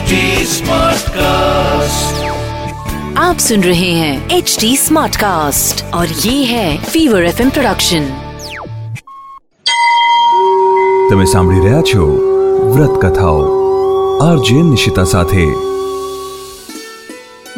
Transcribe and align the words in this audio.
HD 0.00 0.18
Smartcast. 0.50 2.20
आप 3.18 3.38
सुन 3.38 3.62
रहे 3.62 3.88
हैं 3.92 4.12
एच 4.30 4.52
डी 4.60 4.68
स्मार्ट 4.76 5.16
कास्ट 5.16 5.82
और 5.94 6.12
ये 6.20 6.34
है 6.44 6.68
फीवर 6.84 7.24
एफ 7.24 7.40
प्रोडक्शन 7.48 8.06
તમે 11.10 11.26
સાંભળી 11.32 11.64
રહ્યા 11.64 11.82
છો 11.90 12.06
વ્રત 12.70 12.94
કથાઓ 13.02 13.42
આરજે 14.26 14.62
નિશિતા 14.68 15.04
સાથે 15.10 15.44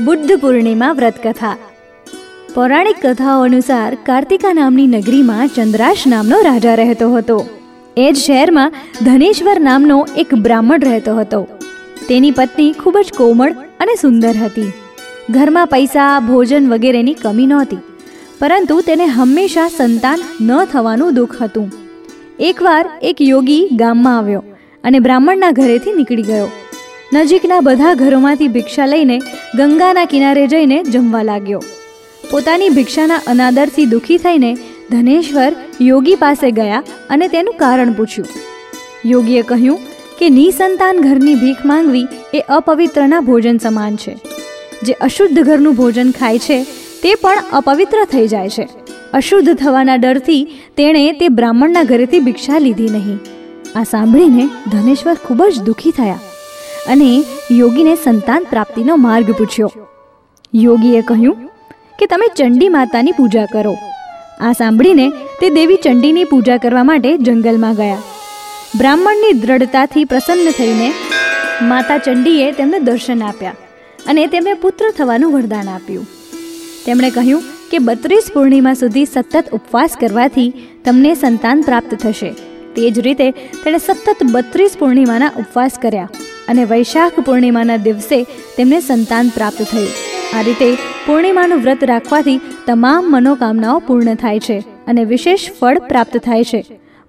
બુદ્ધ 0.00 0.34
પૂર્ણિમા 0.38 0.90
વ્રત 0.94 1.22
કથા 1.26 1.52
પૌરાણિક 2.56 2.98
કથાઓ 3.04 3.44
અનુસાર 3.44 3.92
કાર્તિકા 4.08 4.54
નામની 4.54 4.88
નગરીમાં 4.96 5.54
ચંદ્રાશ 5.54 6.04
નામનો 6.08 6.42
રાજા 6.48 6.74
રહેતો 6.82 7.12
હતો 7.14 7.38
એ 7.98 8.08
જ 8.08 8.18
શહેરમાં 8.18 8.82
ધનેશ્વર 9.02 9.56
નામનો 9.68 10.00
એક 10.24 10.36
બ્રાહ્મણ 10.46 10.88
રહેતો 10.88 11.16
હતો 11.20 11.42
તેની 12.07 12.31
પત્ની 12.31 12.73
ખૂબ 12.81 12.97
જ 13.05 13.17
કોમળ 13.17 13.53
અને 13.79 13.93
સુંદર 14.01 14.35
હતી. 14.37 14.71
ઘરમાં 15.31 15.71
પૈસા, 15.73 16.13
ભોજન 16.27 16.65
વગેરેની 16.71 17.19
કમી 17.23 17.49
નહોતી, 17.51 17.83
પરંતુ 18.39 18.75
તેને 18.87 19.05
હંમેશા 19.15 19.69
સંતાન 19.77 20.25
ન 20.47 20.51
થવાનું 20.71 21.15
દુઃખ 21.17 21.37
હતું. 21.41 21.69
એકવાર 22.39 22.85
એક 23.09 23.21
યોગી 23.21 23.61
ગામમાં 23.81 24.17
આવ્યો 24.19 24.43
અને 24.83 24.99
બ્રાહ્મણના 25.05 25.53
ઘરેથી 25.59 25.95
નીકળી 25.99 26.29
ગયો. 26.31 26.49
નજીકના 27.13 27.61
બધા 27.61 27.95
ઘરોમાંથી 27.95 28.53
ભિક્ષા 28.55 28.91
લઈને 28.93 29.17
ગંગાના 29.57 30.11
કિનારે 30.11 30.45
જઈને 30.53 30.77
જમવા 30.93 31.23
લાગ્યો. 31.29 31.63
પોતાની 32.31 32.75
ભિક્ષાના 32.77 33.23
અનાદરથી 33.31 33.91
દુઃખી 33.93 34.21
થઈને 34.23 34.51
ધનેશ્વર 34.91 35.51
યોગી 35.87 36.21
પાસે 36.23 36.49
ગયા 36.59 36.83
અને 37.09 37.27
તેનું 37.33 37.59
કારણ 37.61 37.97
પૂછ્યું. 37.97 38.31
યોગીએ 39.11 39.43
કહ્યું 39.51 39.79
કે 40.19 40.29
નિસંતાન 40.29 41.01
ઘરની 41.01 41.35
ભીખ 41.35 41.65
માંગવી 41.65 42.07
એ 42.33 42.39
અપવિત્રના 42.39 43.19
ભોજન 43.19 43.57
સમાન 43.57 43.95
છે. 43.95 44.17
જે 44.83 44.93
અશુદ્ધ 44.93 45.43
ઘરનું 45.43 45.75
ભોજન 45.75 46.11
ખાય 46.11 46.39
છે, 46.39 46.63
તે 47.03 47.15
પણ 47.15 47.37
અપવિત્ર 47.53 48.03
થઈ 48.11 48.27
જાય 48.27 48.49
છે. 48.49 48.67
અશુદ્ધ 49.13 49.53
થવાના 49.53 49.95
ડરથી 49.95 50.43
તેણે 50.77 51.11
તે 51.11 51.27
બ્રાહ્મણના 51.27 51.83
ઘરેથી 51.83 52.19
ભિક્ષા 52.19 52.57
લીધી 52.57 52.89
નહીં. 52.89 53.19
આ 53.75 53.83
સાંભળીને 53.83 54.45
ધનેશ્વર 54.71 55.13
ખૂબ 55.13 55.43
જ 55.43 55.61
દુઃખી 55.61 55.91
થયા 55.91 56.19
અને 56.87 57.23
યોગીને 57.51 57.95
સંતાન 57.95 58.45
પ્રાપ્તિનો 58.49 58.95
માર્ગ 58.95 59.31
પૂછ્યો. 59.31 59.71
યોગીએ 60.55 61.01
કહ્યું 61.01 61.35
કે 61.99 62.05
તમે 62.05 62.27
ચંડી 62.37 62.69
માતાની 62.69 63.11
પૂજા 63.11 63.45
કરો. 63.45 63.75
આ 64.41 64.51
સાંભળીને 64.51 65.09
તે 65.09 65.49
દેવી 65.49 65.75
ચંડીની 65.75 66.23
પૂજા 66.23 66.57
કરવા 66.57 66.83
માટે 66.83 67.17
જંગલમાં 67.17 67.73
ગયા. 67.73 67.97
બ્રાહ્મણની 68.77 69.33
દ્રઢતાથી 69.41 70.03
પ્રસન્ન 70.11 70.47
થઈને 70.51 70.87
માતા 71.71 71.97
ચંડીએ 71.97 72.47
તેમને 72.59 72.79
દર્શન 72.79 73.19
આપ્યા 73.23 73.57
અને 74.05 74.21
તેમને 74.27 74.53
પુત્ર 74.53 74.87
થવાનું 74.97 75.33
વરદાન 75.35 75.69
આપ્યું. 75.69 76.07
તેમણે 76.85 77.09
કહ્યું 77.09 77.43
કે 77.71 77.83
બત્રીસ 77.87 78.31
પૂર્ણિમા 78.33 78.73
સુધી 78.73 79.05
સતત 79.05 79.43
ઉપવાસ 79.51 79.99
કરવાથી 80.01 80.49
તમને 80.85 81.13
સંતાન 81.13 81.61
પ્રાપ્ત 81.61 81.93
થશે. 81.95 82.31
તે 82.75 82.89
જ 82.89 82.99
રીતે 82.99 83.27
તેણે 83.63 83.77
સતત 83.77 84.19
બત્રીસ 84.31 84.77
પૂર્ણિમાના 84.79 85.33
ઉપવાસ 85.37 85.79
કર્યા 85.79 86.09
અને 86.47 86.63
વૈશાખ 86.65 87.19
પૂર્ણિમાના 87.27 87.81
દિવસે 87.87 88.19
તેમને 88.57 88.79
સંતાન 88.79 89.29
પ્રાપ્ત 89.29 89.65
થયું. 89.71 89.91
આ 90.35 90.41
રીતે 90.41 90.69
પૂર્ણિમાનું 91.07 91.61
વ્રત 91.65 91.83
રાખવાથી 91.83 92.39
તમામ 92.67 93.11
મનોકામનાઓ 93.15 93.79
પૂર્ણ 93.79 94.23
થાય 94.23 94.39
છે 94.39 94.63
અને 94.87 95.03
વિશેષ 95.11 95.51
ફળ 95.59 95.89
પ્રાપ્ત 95.91 96.17
થાય 96.17 96.43
છે. 96.43 96.63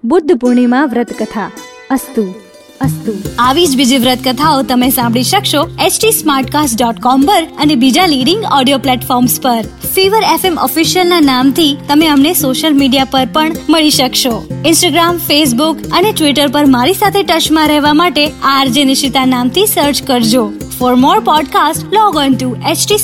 બુદ્ધ 0.05 0.35
પૂર્ણિમા 0.35 0.85
વ્રત 0.85 1.13
કથા 1.23 1.51
અસ્તુ 1.89 2.33
અસ્તુ. 2.81 3.13
આવી 3.39 3.67
જ 3.67 3.77
બીજી 3.77 3.97
વ્રત 3.97 4.19
કથાઓ 4.25 4.61
તમે 4.61 4.89
સાંભળી 4.89 5.23
શકશો 5.23 5.69
એચટી 5.85 6.11
સ્માર્ટકાસ્ટ 6.11 6.83
ડોટ 6.83 6.95
પર 7.27 7.43
અને 7.43 7.75
બીજા 7.75 8.05
લીડિંગ 8.05 8.43
ઓડિયો 8.59 8.77
પ્લેટફોર્મ્સ 8.77 9.41
પર. 9.41 9.61
ફીવર 9.95 10.23
એફએમ 10.33 10.57
ઓફિશિયલના 10.57 11.19
નામથી 11.19 11.77
તમે 11.87 12.07
અમને 12.07 12.33
સોશિયલ 12.33 12.73
મીડિયા 12.73 13.05
પર 13.05 13.27
પણ 13.33 13.51
મળી 13.69 13.89
શકશો. 13.89 14.45
ઇન્સ્ટાગ્રામ 14.65 15.17
ફેસબુક 15.17 15.77
અને 15.93 16.11
ટ્વિટર 16.11 16.47
પર 16.47 16.65
મારી 16.65 16.93
સાથે 16.93 17.23
ટચમાં 17.23 17.67
રહેવા 17.67 17.93
માટે 17.93 18.31
આરજે 18.43 18.83
નિશિતા 18.83 19.25
નામથી 19.25 19.65
સર્ચ 19.65 20.03
કરજો. 20.07 20.51
For 20.81 20.95
more 20.95 21.19
podcast 21.19 21.93
log 21.93 22.17
on 22.17 22.33
to 22.33 22.55
H 22.71 22.85
T 22.87 22.95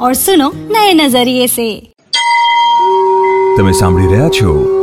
और 0.00 0.14
सुनो 0.14 0.52
नए 0.70 0.92
नजरिए 0.92 1.46
से 1.46 1.70
તમે 3.56 3.72
સાંભળી 3.72 4.06
રહ્યા 4.06 4.28
છો 4.28 4.82